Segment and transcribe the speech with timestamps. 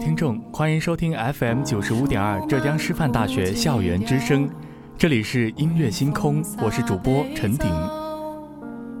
[0.00, 4.48] 听众，欢迎收听 FM 九十五点二浙江师范大学校园之声，
[4.96, 7.70] 这里是音乐星空，我是主播陈鼎。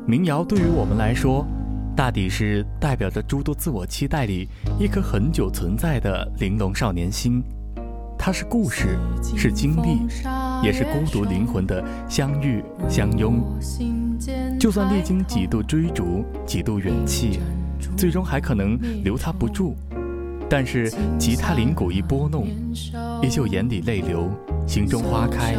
[0.06, 1.46] 民谣对于我们来说，
[1.96, 4.46] 大抵是代表着诸多自我期待里
[4.78, 7.42] 一颗很久存在的玲珑少年心，
[8.18, 8.98] 它是故事，
[9.34, 10.06] 是经历，
[10.62, 13.42] 也是孤独灵魂的相遇相拥。
[14.60, 17.40] 就算历经几度追逐，几度远弃，
[17.96, 19.74] 最终还可能留他不住。
[20.50, 22.48] 但是吉他铃鼓一拨弄，
[23.22, 24.28] 依旧眼底泪流，
[24.66, 25.54] 心中花开。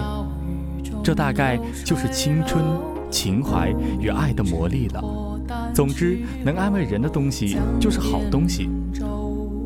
[1.02, 2.62] 这大概就是青春、
[3.10, 5.02] 情怀与爱的魔力了。
[5.74, 8.70] 总之，能安慰人的东西就是好东西。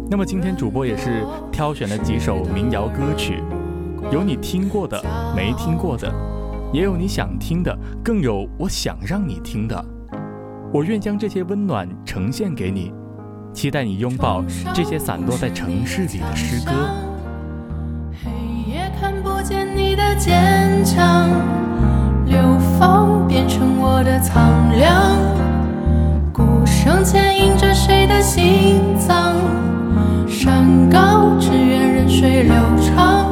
[0.08, 3.42] 那么今天主播也是挑选了几首民谣歌曲，
[4.12, 5.04] 有你听过的，
[5.36, 6.14] 没听过的，
[6.72, 9.84] 也有你想听的，更有我想让你听的。
[10.72, 12.94] 我愿将这些温暖呈现给你。
[13.56, 14.44] 期待你拥抱
[14.74, 16.72] 这些散落在城市里的诗歌。
[18.22, 18.30] 黑
[18.70, 21.30] 夜看不见你的坚强，
[22.26, 22.38] 流
[22.78, 25.18] 放变成我的苍凉。
[26.34, 29.34] 鼓声牵引着谁的心脏？
[30.28, 33.25] 山高只愿任水流长。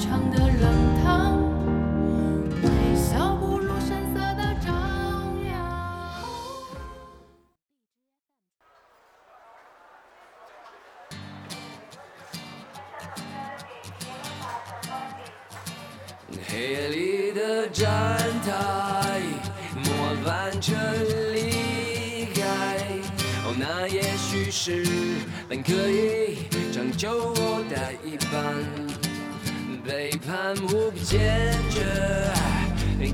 [0.00, 0.64] 唱的冷
[1.04, 1.36] 淡，
[2.62, 2.66] 微
[2.96, 4.72] 笑不露声色的张
[5.46, 5.50] 扬。
[16.48, 17.86] 黑夜里的站
[18.42, 19.20] 台，
[19.84, 19.84] 末
[20.24, 20.74] 班车
[21.34, 22.40] 离开。
[23.44, 24.82] 哦，那也许是
[25.46, 28.59] 本可以拯救我的一半。
[30.20, 31.80] 背叛无比坚决，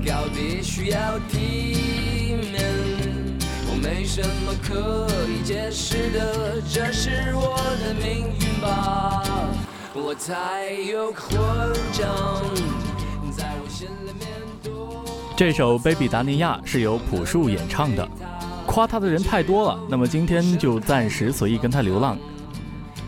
[0.05, 2.63] 告别需要体面。
[3.69, 9.23] 我没什么可以解释的，这是我的命运吧。
[9.93, 11.39] 我太有混
[11.93, 12.13] 账，
[13.31, 14.27] 在我心里面
[14.61, 15.05] 多。
[15.35, 18.07] 这首《Baby 达尼亚》是由朴树演唱的。
[18.65, 22.17] 夸他的人太多了，那么今天就暂时随意跟他流浪。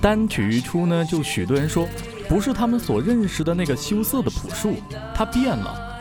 [0.01, 1.85] 单曲一出呢，就许多人说，
[2.29, 4.75] 不是他们所认识的那个羞涩的朴树，
[5.15, 5.99] 他变了。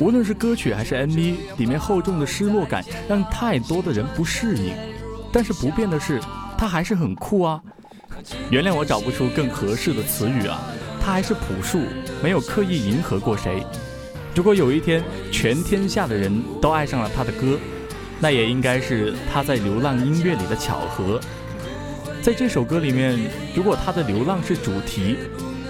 [0.00, 4.74] 无论是歌曲还是 MV，里面厚重的失落感让太多的人不适应。
[5.32, 6.20] 但是不变的是，
[6.58, 7.62] 他还是很酷啊！
[8.50, 10.60] 原谅我找不出更合适的词语啊，
[11.00, 11.82] 他还是朴树，
[12.20, 13.64] 没有刻意迎合过谁。
[14.34, 17.56] 如果有一天全天下的人都爱上了他的歌，
[18.18, 21.20] 那也应该是他在流浪音乐里的巧合。
[22.20, 23.18] 在这首歌里面，
[23.54, 25.16] 如果他的流浪是主题，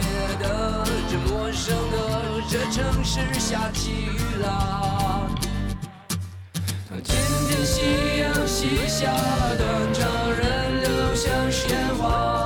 [0.00, 1.96] 迫切的，这陌生的
[2.48, 5.28] 这城市下起雨啦。
[7.04, 7.14] 今
[7.48, 9.12] 天夕阳西下，
[9.56, 12.37] 断肠人流像鲜花，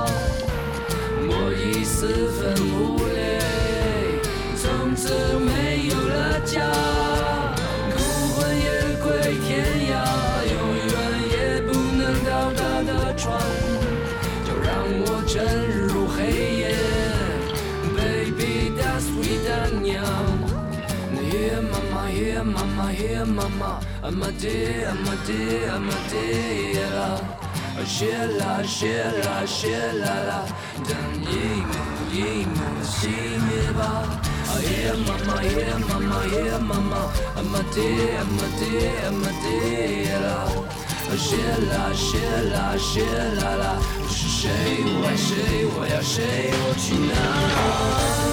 [23.07, 23.71] hear mama,
[24.01, 27.09] I'm a day, I'm a day, I'm a day, la.
[27.95, 30.39] Shela, shela, shela, la.
[30.87, 31.83] Dan yimu,
[32.15, 33.91] yimu, simi ba.
[34.63, 37.01] Yeah, mama, yeah, mama, yeah, mama,
[37.35, 40.37] I'm a day, I'm a day, I'm a day, la.
[41.27, 43.73] Shela, shela, shela, la.
[44.09, 44.49] 是谁？
[44.85, 45.33] 我爱谁？
[45.75, 46.21] 我要谁？
[46.63, 47.11] 我去哪？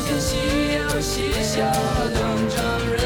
[0.07, 0.31] 看夕
[0.75, 1.13] 阳西
[1.43, 1.57] 下，
[2.15, 2.19] 断
[2.51, 2.57] 肠
[2.91, 2.99] 人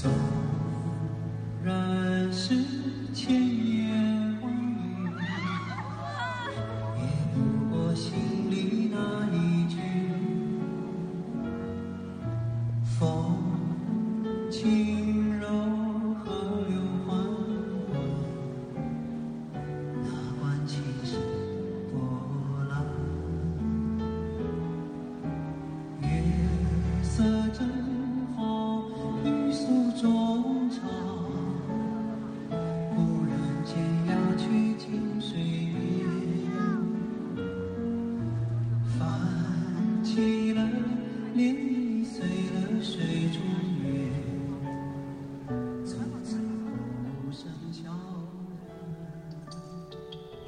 [0.00, 0.08] 纵
[1.64, 2.54] 然是
[3.12, 3.67] 千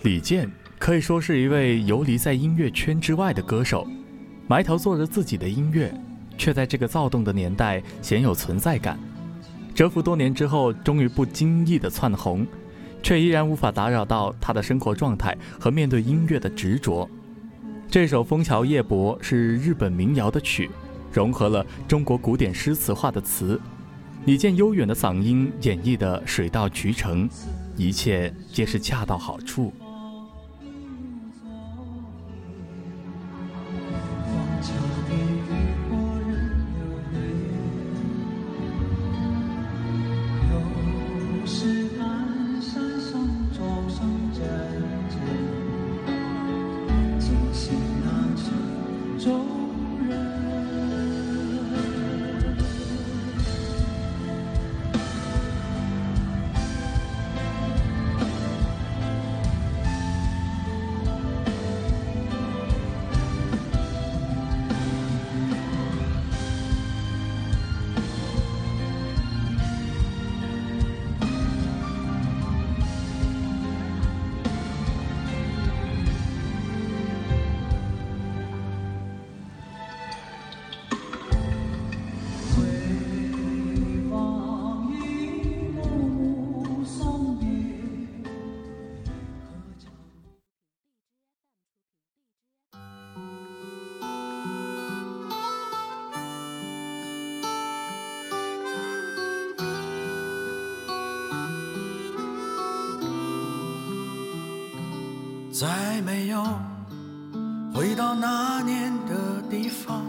[0.03, 3.87] 李健可以说是一位游离在音乐圈之外的歌手，
[4.47, 5.93] 埋头做着自己的音乐，
[6.39, 8.99] 却在这个躁动的年代鲜有存在感。
[9.75, 12.47] 蛰伏多年之后，终于不经意的窜红，
[13.03, 17.07] 却依然无法打扰到他的生活状态和面对音乐的执着。
[17.91, 20.71] 这首《枫桥夜泊》是日本民谣的曲，
[21.13, 23.61] 融合了中国古典诗词化的词，
[24.25, 27.29] 李健悠远的嗓音演绎的水到渠成，
[27.77, 29.71] 一切皆是恰到好处。
[105.61, 106.43] 再没有
[107.75, 110.03] 回到那年的地方，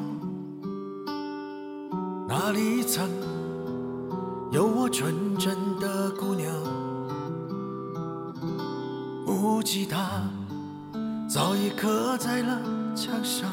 [2.25, 3.09] 那里曾
[4.49, 6.49] 有我纯真的姑娘。
[9.25, 10.23] 木吉他
[11.27, 12.57] 早已刻在了
[12.95, 13.51] 墙上，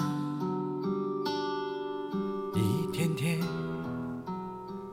[2.54, 3.40] 一天天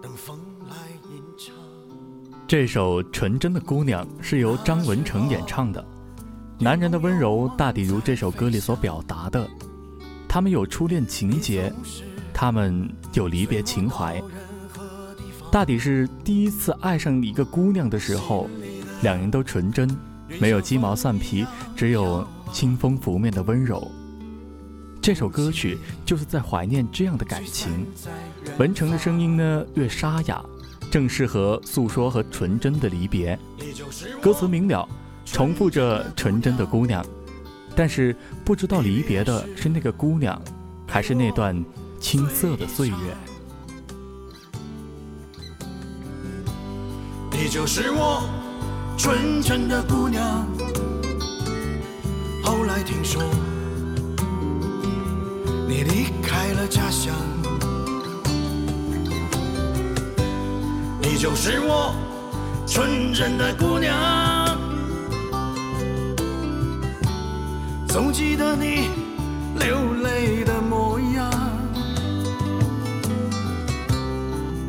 [0.01, 0.75] 等风来
[1.11, 1.53] 吟唱。
[2.47, 5.85] 这首《纯真的姑娘》是由张文成演唱的。
[6.57, 9.45] 男人的温柔大抵如这首歌里所表达的，
[10.27, 11.71] 他们有初恋情节，
[12.33, 14.23] 他们有离别情怀，
[15.51, 18.49] 大抵是第一次爱上一个姑娘的时候，
[19.01, 19.89] 两人都纯真，
[20.39, 21.45] 没有鸡毛蒜皮，
[21.75, 23.91] 只有清风拂面的温柔。
[25.01, 27.85] 这首歌曲就是在怀念这样的感情。
[28.57, 30.43] 文成的声音呢，越沙哑，
[30.89, 33.37] 正适合诉说和纯真的离别。
[34.21, 34.87] 歌词明了。
[35.25, 37.05] 重复着纯真的姑娘，
[37.75, 38.15] 但是
[38.45, 40.41] 不知道离别的是那个姑娘，
[40.87, 41.61] 还是那段
[41.99, 42.95] 青涩的岁月。
[47.31, 48.23] 你就是我
[48.97, 50.47] 纯真的姑娘，
[52.41, 53.21] 后来听说
[55.67, 57.13] 你离开了家乡，
[61.01, 61.93] 你就是我
[62.65, 64.34] 纯真的姑娘。
[67.95, 68.89] 总记得你
[69.57, 71.31] 流泪的模样，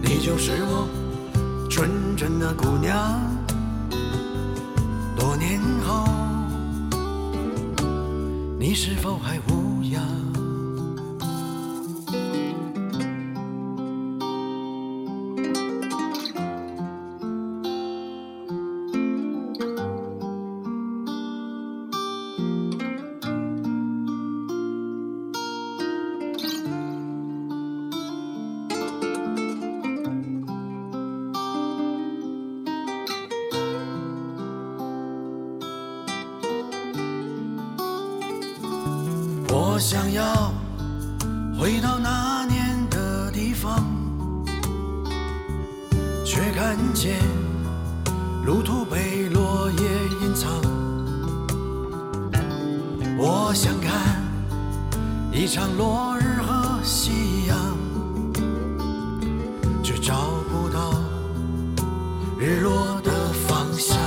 [0.01, 0.89] 你就是我
[1.69, 3.21] 纯真的姑娘。
[5.19, 6.05] 多年后，
[8.61, 9.66] 你是否还无
[56.87, 57.77] 夕阳，
[59.83, 60.15] 却找
[60.49, 60.95] 不到
[62.39, 63.11] 日落的
[63.49, 63.99] 方向。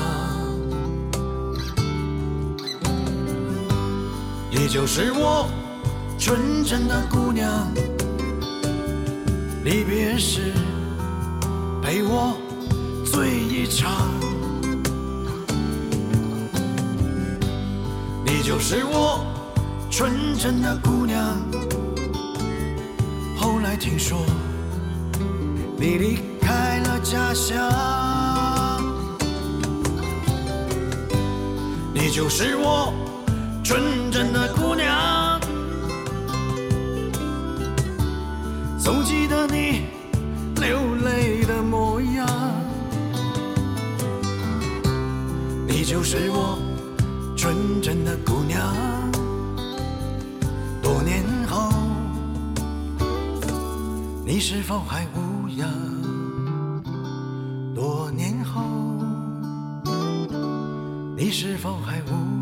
[4.49, 5.47] 你就是我。
[6.21, 7.49] 纯真的姑娘，
[9.63, 10.51] 离别时
[11.81, 12.37] 陪我
[13.05, 14.11] 醉一场。
[18.25, 19.25] 你就是我
[19.89, 21.37] 纯真的姑娘，
[23.79, 24.25] 听说
[25.77, 27.57] 你离开了家乡。
[31.93, 32.93] 你就是我
[33.63, 35.39] 纯真的姑娘。
[38.77, 39.83] 总记得你
[40.59, 42.27] 流泪的模样，
[45.67, 46.59] 你就是我
[47.37, 48.59] 纯真的姑娘。
[50.81, 51.18] 多年
[54.31, 55.67] 你是否还无恙？
[57.73, 58.61] 多年后
[61.17, 62.38] 你是否还无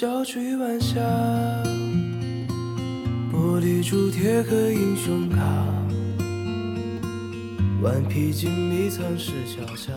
[0.00, 0.98] 赤脚追晚霞，
[3.30, 5.38] 玻璃珠贴个英雄卡，
[7.82, 9.92] 顽皮筋迷藏石桥下。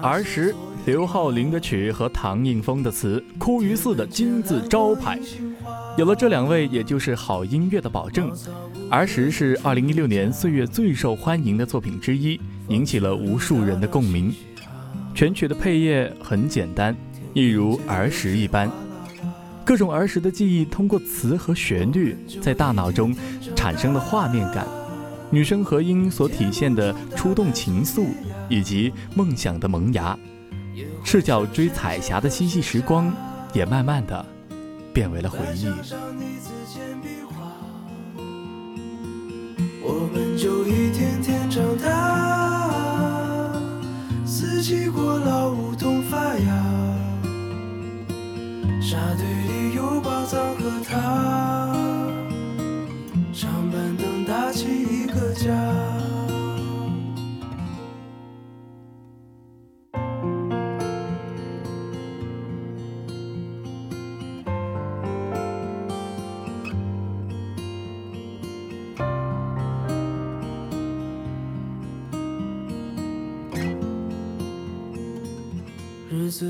[0.00, 0.54] 儿时，
[0.86, 5.18] 刘浩霖的曲和唐映枫的词，哭于寺的金字招牌。
[5.98, 8.30] 有了这两位，也就是好音乐的保证。
[8.88, 14.32] 儿时是二零一六年岁月最受欢迎的作品之一，引起了无数人的共鸣。
[15.14, 16.96] 全曲的配乐很简单，
[17.34, 18.70] 一如儿时一般，
[19.64, 23.14] 各种儿时的记忆通过词和旋律在大脑中
[23.54, 24.66] 产生了画面感。
[25.32, 28.08] 女声和音所体现的触动情愫
[28.48, 30.18] 以及梦想的萌芽，
[31.04, 33.14] 赤脚追彩霞的嬉戏时光
[33.52, 34.26] 也慢慢的
[34.92, 35.66] 变为了回忆。
[39.82, 40.59] 我们就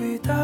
[0.00, 0.37] 我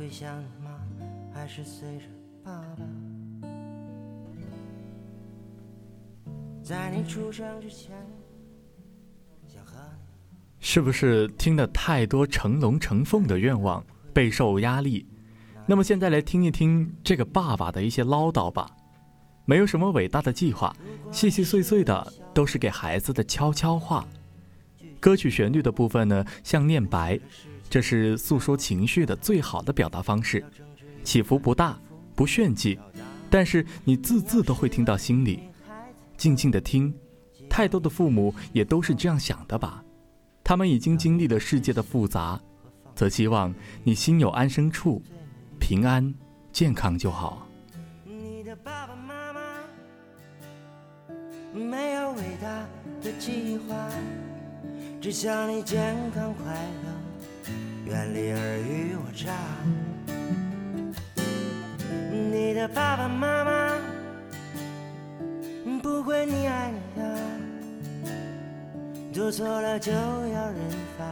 [0.00, 0.70] 会想妈，
[1.30, 2.04] 还是随着
[2.42, 2.82] 爸爸？
[6.62, 7.94] 在你出生之前，
[9.46, 9.58] 小
[10.58, 13.84] 是不是听了太多成龙成凤的愿望，
[14.14, 15.06] 备受压力？
[15.66, 18.70] 那么现在来听一听这个爸爸的一些唠叨吧。
[19.44, 20.74] 没有什么伟大的计划，
[21.12, 24.08] 细细碎碎的都是给孩子的悄悄话。
[24.98, 27.20] 歌曲旋律的部分呢，像念白，
[27.70, 30.44] 这是诉说情绪的最好的表达方式，
[31.04, 31.78] 起伏不大，
[32.16, 32.76] 不炫技，
[33.30, 35.44] 但是你字字都会听到心里。
[36.16, 36.92] 静静的听，
[37.48, 39.84] 太多的父母也都是这样想的吧？
[40.42, 42.40] 他们已经经历了世界的复杂，
[42.96, 43.54] 则希望
[43.84, 45.00] 你心有安身处，
[45.60, 46.12] 平安
[46.52, 47.46] 健康就好。
[48.04, 49.40] 你的爸爸妈妈
[51.54, 52.66] 没有伟大
[53.00, 53.88] 的计划，
[55.00, 57.09] 只想你健康快乐，
[58.32, 59.32] 尔虞我诈。
[62.30, 63.78] 你的爸爸妈妈
[65.82, 67.06] 不会溺爱你呀，
[69.12, 71.04] 做错了就要认罚，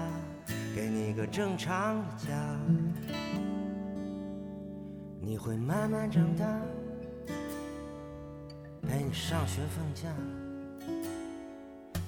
[0.74, 2.28] 给你个正常的家。
[5.20, 6.44] 你会慢慢长大，
[8.86, 10.08] 陪你上学放假。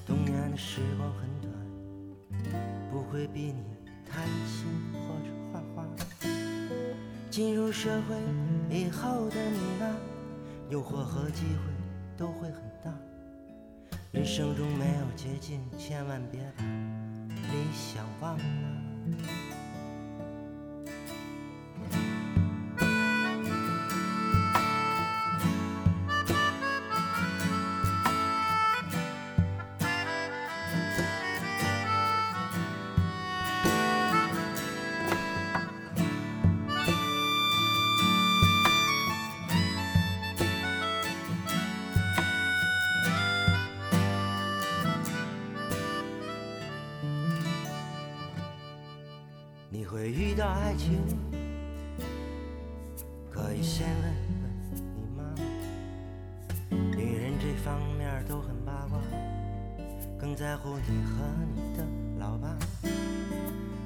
[0.07, 1.53] 童年的时光很短，
[2.91, 3.63] 不会逼你
[4.13, 5.87] 弹琴或者画画。
[7.31, 8.17] 进入社会
[8.69, 9.97] 以后的你啊，
[10.69, 11.73] 诱惑和机会
[12.17, 12.93] 都会很大。
[14.13, 19.50] 人生中没有捷径，千万别把理想忘了。
[50.53, 50.99] 爱情，
[53.31, 54.05] 可以先问
[54.43, 55.35] 问你妈妈。
[56.97, 58.99] 女人这方面都很八卦，
[60.19, 61.85] 更在乎你和你的
[62.19, 62.57] 老爸。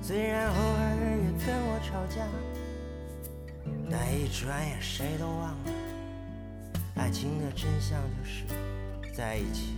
[0.03, 2.27] 虽然偶尔也跟我吵架，
[3.91, 5.71] 但一转眼谁都忘了，
[6.97, 8.45] 爱情的真相就是
[9.15, 9.77] 在一起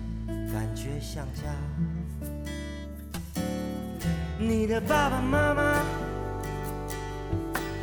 [0.52, 1.42] 感觉像家。
[4.38, 5.82] 你的爸爸妈妈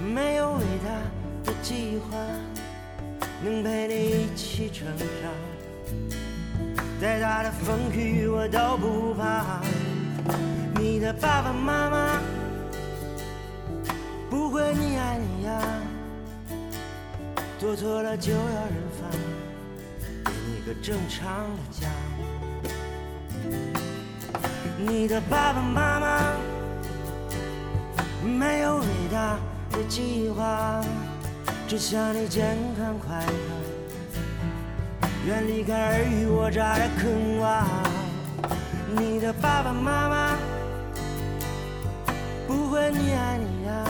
[0.03, 0.89] 没有伟大
[1.45, 2.17] 的计划，
[3.41, 5.31] 能陪你一起成长，
[6.99, 9.61] 再大的风雨我都不怕。
[10.75, 12.21] 你的爸爸妈妈
[14.29, 15.61] 不会溺爱你呀，
[17.57, 19.09] 做错了就要认罚，
[20.25, 21.87] 给你个正常的家。
[24.85, 26.35] 你的爸爸妈妈
[28.25, 29.37] 没有伟大
[29.73, 30.81] 的计划，
[31.67, 33.33] 只想你健康快乐，
[35.25, 37.65] 远离开尔虞我诈的坑洼。
[38.95, 40.37] 你的爸爸妈妈
[42.47, 43.83] 不会溺爱你呀，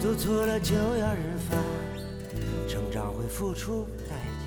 [0.00, 1.56] 做错了就要认罚，
[2.68, 4.46] 成长会付出代价。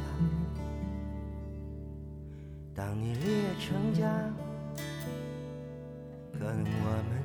[2.74, 4.08] 当你立业成家，
[6.32, 7.23] 可能我们，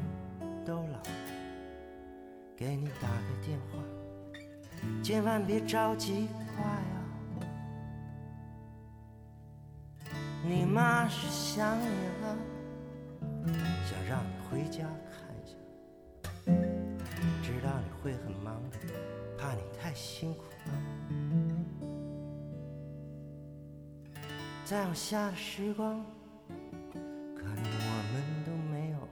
[2.59, 3.79] 给你打个电话，
[5.01, 6.83] 千万别着急挂呀。
[10.43, 11.85] 你妈是想你
[12.21, 12.37] 了，
[13.89, 15.55] 想让你回家看一下，
[17.45, 18.77] 知道你会很忙的，
[19.39, 20.73] 怕你太辛苦了。
[24.65, 26.05] 再往下的时光，
[27.37, 29.07] 可能我们都没有了。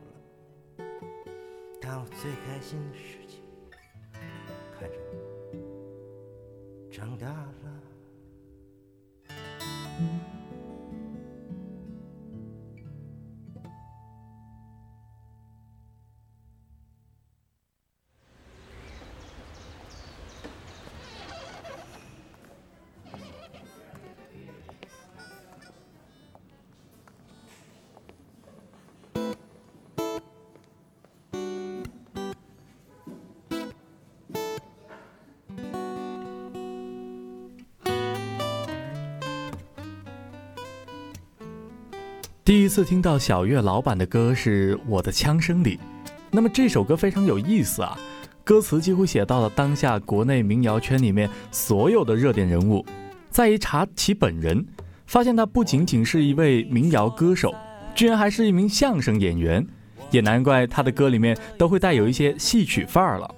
[1.80, 3.18] 但我最开心的事
[6.96, 7.65] 长大了。
[42.46, 45.80] 第一次听到小月老板的歌是我的枪声里，
[46.30, 47.98] 那么这首歌非常有意思啊，
[48.44, 52.86] 歌词几乎写到了当下国内民谣圈里面所有的热点人物。
[53.30, 54.64] 再一查其本人，
[55.08, 57.52] 发现他不仅仅是一位民谣歌手，
[57.96, 59.66] 居然还是一名相声演员，
[60.12, 63.28] 也难怪他的歌里面都会带有一些戏曲范儿了。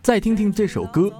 [0.00, 1.10] 再听听这首歌，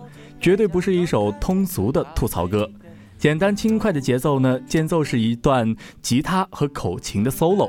[0.40, 2.70] 绝对不是一首通俗的吐槽歌，
[3.18, 7.68] 简单轻快的节奏呢，间奏是一段吉他和口琴的 solo，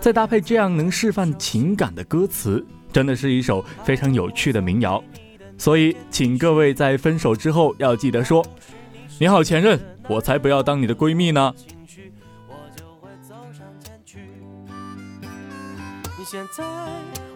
[0.00, 5.02] 再搭配这样能释放情感的歌词，真的是一首非常有趣的民谣。
[5.56, 8.44] 所以，请各位在分手之后要记得说
[9.20, 11.54] ：“你好，前任，我才不要当你的闺蜜呢。”
[16.18, 16.64] 你现在，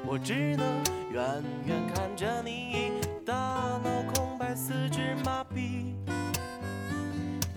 [0.05, 0.67] 我只能
[1.13, 1.23] 远
[1.67, 2.91] 远看着你，
[3.25, 3.35] 大
[3.85, 5.76] 脑空白，四肢麻痹。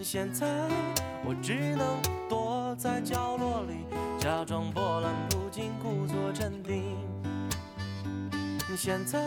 [0.04, 0.48] 现在，
[1.26, 3.86] 我只能躲在角落里，
[4.18, 6.96] 假装波澜不惊，故作镇定。
[8.82, 9.20] 现在，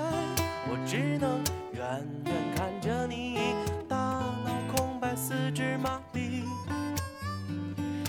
[0.66, 1.38] 我只能
[1.74, 3.38] 远远看着你，
[3.86, 6.44] 大脑空白，四肢麻痹。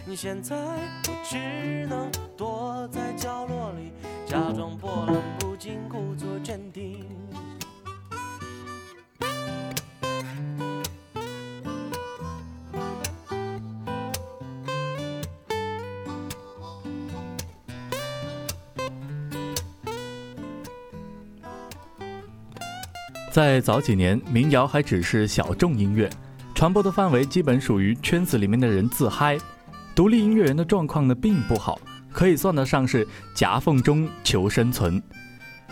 [0.06, 3.91] 你现在，我只能躲在角落里，
[4.26, 4.73] 假装
[23.34, 26.08] 在早几年，民谣还只是小众音乐，
[26.54, 29.39] 传播的范围基本属于圈子里面的人自嗨。
[29.96, 35.02] 独立音乐人的状况呢并不好，可以算得上是夹缝中求生存。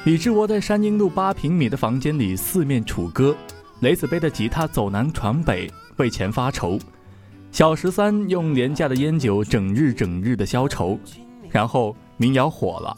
[0.06, 3.38] 李志窝在山阴路八平米的房间里四面楚歌，
[3.82, 6.80] 雷子背的吉他走南闯北为钱发愁，
[7.52, 11.00] 小十三用廉价的烟酒整日整日的消愁，
[11.52, 12.97] 然后民谣火了，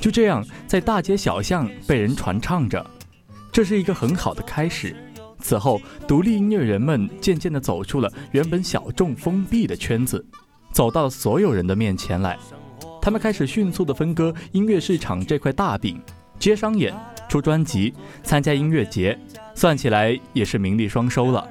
[0.00, 2.82] 就这样在大街小巷被人传唱着。
[3.52, 4.94] 这是一个很好的开始。
[5.40, 10.24] 此后，独立音乐人们渐渐地走出了原本小众封闭的圈子，
[10.70, 12.38] 走到所有人的面前来。
[13.00, 15.98] 他们开始迅速地分割音乐市场这块大饼，
[16.38, 16.94] 接商演、
[17.28, 19.18] 出专辑、参加音乐节，
[19.54, 21.48] 算起来也是名利双收了。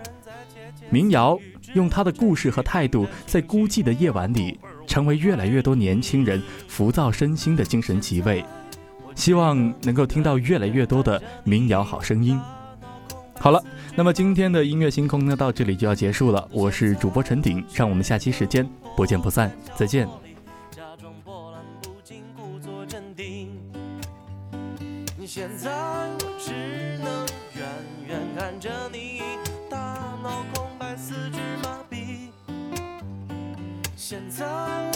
[0.91, 1.39] 民谣
[1.73, 8.45] 用他的故事和态度，在孤寂的夜晚里，成为越来越多年轻人浮躁身心的精神极慰。
[9.19, 12.39] 希望能够听到越来越多的民谣好声音。
[13.37, 13.61] 好了，
[13.93, 16.47] 那么今天的音乐星空呢，到这里就要结束了。
[16.53, 20.07] 我是主播陈鼎，让我们下期时间不见不散，再见。
[25.27, 26.53] 现在我只
[27.03, 27.67] 能远
[28.07, 29.21] 远看着你，
[29.69, 29.77] 大
[30.23, 32.29] 脑空白，四肢麻痹。
[33.95, 34.88] 现在。